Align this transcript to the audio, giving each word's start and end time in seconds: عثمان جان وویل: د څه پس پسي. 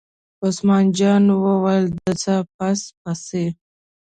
عثمان 0.45 0.85
جان 0.97 1.23
وویل: 1.43 1.85
د 1.97 1.99
څه 2.21 2.35
پس 2.55 2.79
پسي. 3.01 3.45